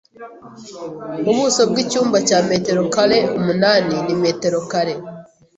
Ubuso 1.31 1.61
bwicyumba 1.69 2.17
cya 2.27 2.39
metero 2.49 2.81
kare 2.93 3.17
umunani 3.37 3.95
ni 4.05 4.15
metero 4.23 4.59
kare 4.71 4.93